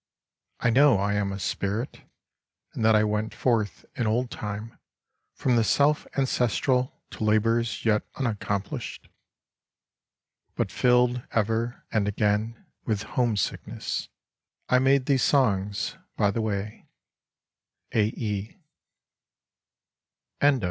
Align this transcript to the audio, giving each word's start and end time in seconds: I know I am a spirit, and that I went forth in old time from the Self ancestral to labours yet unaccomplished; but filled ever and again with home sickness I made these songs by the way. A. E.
I 0.61 0.71
know 0.71 0.97
I 0.97 1.13
am 1.13 1.31
a 1.31 1.37
spirit, 1.37 2.01
and 2.73 2.83
that 2.83 2.95
I 2.95 3.03
went 3.03 3.35
forth 3.35 3.85
in 3.93 4.07
old 4.07 4.31
time 4.31 4.79
from 5.35 5.57
the 5.57 5.63
Self 5.63 6.07
ancestral 6.17 6.99
to 7.11 7.23
labours 7.23 7.85
yet 7.85 8.01
unaccomplished; 8.15 9.09
but 10.55 10.71
filled 10.71 11.21
ever 11.33 11.83
and 11.91 12.07
again 12.07 12.65
with 12.83 13.03
home 13.13 13.37
sickness 13.37 14.09
I 14.69 14.79
made 14.79 15.05
these 15.05 15.21
songs 15.21 15.97
by 16.17 16.31
the 16.31 16.41
way. 16.41 16.87
A. 17.91 18.05
E. 18.05 18.57